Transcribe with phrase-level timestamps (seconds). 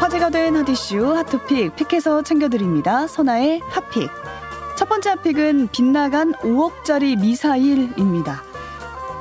[0.00, 3.06] 화제가 된 hot issue hot topic pick해서 챙겨드립니다.
[3.06, 4.10] 선아의 hot pick.
[4.76, 8.42] 첫 번째 hot pick은 빗나간 5억짜리 미사일입니다.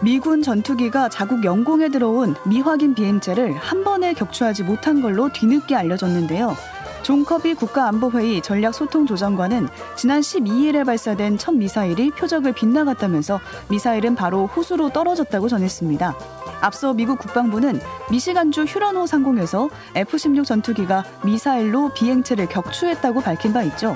[0.01, 6.55] 미군 전투기가 자국 영공에 들어온 미확인 비행체를 한 번에 격추하지 못한 걸로 뒤늦게 알려졌는데요.
[7.03, 15.47] 존 커비 국가안보회의 전략소통조정관은 지난 12일에 발사된 첫 미사일이 표적을 빗나갔다면서 미사일은 바로 호수로 떨어졌다고
[15.47, 16.15] 전했습니다.
[16.61, 17.79] 앞서 미국 국방부는
[18.11, 23.95] 미시간주 휴런호 상공에서 F-16 전투기가 미사일로 비행체를 격추했다고 밝힌 바 있죠.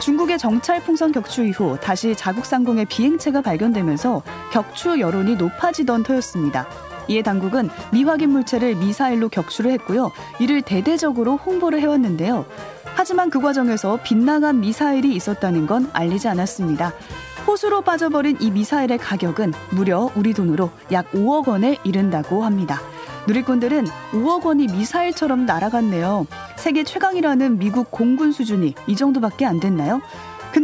[0.00, 6.89] 중국의 정찰 풍선 격추 이후 다시 자국 상공에 비행체가 발견되면서 격추 여론이 높아지던 터였습니다.
[7.08, 10.10] 이에 당국은 미확인 물체를 미사일로 격추를 했고요.
[10.38, 12.46] 이를 대대적으로 홍보를 해왔는데요.
[12.94, 16.92] 하지만 그 과정에서 빗나간 미사일이 있었다는 건 알리지 않았습니다.
[17.46, 22.80] 호수로 빠져버린 이 미사일의 가격은 무려 우리 돈으로 약 5억 원에 이른다고 합니다.
[23.26, 26.26] 누리꾼들은 5억 원이 미사일처럼 날아갔네요.
[26.56, 30.00] 세계 최강이라는 미국 공군 수준이 이 정도밖에 안 됐나요?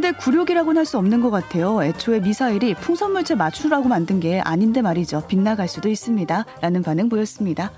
[0.06, 1.82] 근데 굴욕이라고는 할 수 없는 것 같아요.
[1.82, 5.24] 애초에 미사일이 풍선물체 맞추라고 만든 게 아닌데 말이죠.
[5.26, 6.44] 빗나갈 수도 있습니다.
[6.60, 7.72] 라는 반응 보였습니다.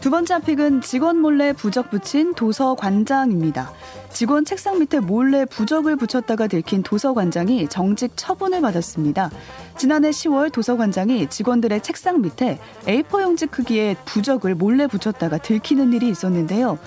[0.00, 3.70] 두 번째 픽은 직원 몰래 부적 붙인 도서관장입니다.
[4.10, 9.30] 직원 책상 밑에 몰래 부적을 붙였다가 들킨 도서관장이 정직 처분을 받았습니다.
[9.76, 16.78] 지난해 10월 도서관장이 직원들의 책상 밑에 A4 용지 크기의 부적을 몰래 붙였다가 들키는 일이 있었는데요.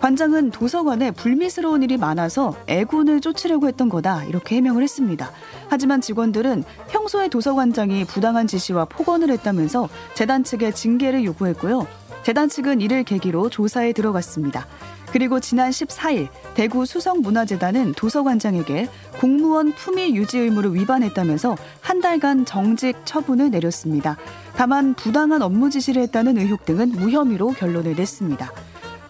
[0.00, 5.32] 관장은 도서관에 불미스러운 일이 많아서 애군을 쫓으려고 했던 거다 이렇게 해명을 했습니다.
[5.68, 11.86] 하지만 직원들은 평소에 도서관장이 부당한 지시와 폭언을 했다면서 재단 측에 징계를 요구했고요.
[12.22, 14.66] 재단 측은 이를 계기로 조사에 들어갔습니다.
[15.12, 23.50] 그리고 지난 14일 대구 수성문화재단은 도서관장에게 공무원 품위 유지 의무를 위반했다면서 한 달간 정직 처분을
[23.50, 24.16] 내렸습니다.
[24.54, 28.52] 다만 부당한 업무 지시를 했다는 의혹 등은 무혐의로 결론을 냈습니다.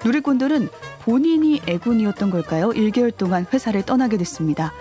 [0.04, 0.68] 누리꾼들은
[1.02, 2.70] 본인이 애군이었던 걸까요?
[2.70, 4.72] 1개월 동안 회사를 떠나게 됐습니다.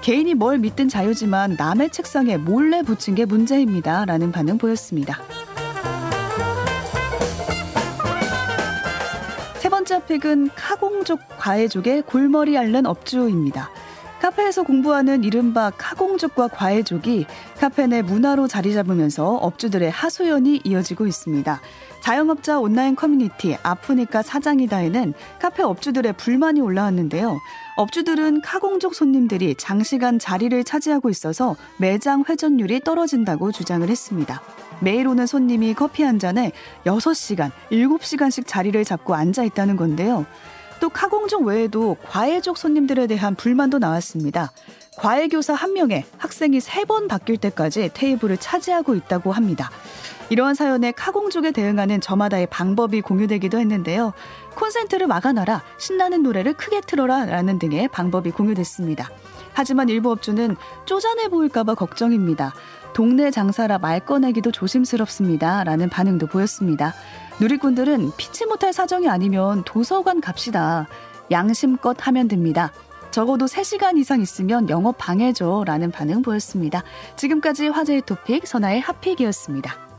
[0.00, 4.04] 개인이 뭘 믿든 자유지만 남의 책상에 몰래 붙인 게 문제입니다.
[4.04, 5.20] 라는 반응 보였습니다.
[9.58, 13.70] 세 번째 pick은 카공족 과외족의 골머리 앓는 업주입니다.
[14.22, 17.26] 카페에서 공부하는 이른바 카공족과 과외족이
[17.58, 21.60] 카페 내 문화로 자리 잡으면서 업주들의 하소연이 이어지고 있습니다.
[22.00, 27.36] 자영업자 온라인 커뮤니티 아프니까 사장이다에는 카페 업주들의 불만이 올라왔는데요.
[27.76, 34.40] 업주들은 카공족 손님들이 장시간 자리를 차지하고 있어서 매장 회전율이 떨어진다고 주장을 했습니다.
[34.80, 36.52] 매일 오는 손님이 커피 한 잔에
[36.86, 40.26] 6시간, 7시간씩 자리를 잡고 앉아 있다는 건데요.
[40.82, 44.50] 또 카공족 외에도 과외족 손님들에 대한 불만도 나왔습니다.
[44.96, 49.70] 과외 교사 한 명에 학생이 세 번 바뀔 때까지 테이블을 차지하고 있다고 합니다.
[50.28, 54.12] 이러한 사연에 카공족에 대응하는 저마다의 방법이 공유되기도 했는데요.
[54.56, 59.08] 콘센트를 막아놔라, 신나는 노래를 크게 틀어라 라는 등의 방법이 공유됐습니다.
[59.52, 62.54] 하지만 일부 업주는 쪼잔해 보일까봐 걱정입니다.
[62.92, 65.62] 동네 장사라 말 꺼내기도 조심스럽습니다.
[65.62, 66.92] 라는 반응도 보였습니다.
[67.40, 70.86] 누리꾼들은 피치 못할 사정이 아니면 도서관 갑시다.
[71.30, 72.72] 양심껏 하면 됩니다.
[73.10, 75.64] 적어도 3시간 이상 있으면 영업 방해죠.
[75.66, 76.82] 라는 반응 보였습니다.
[77.16, 79.91] 지금까지 화제의 토픽 선아의 핫픽이었습니다.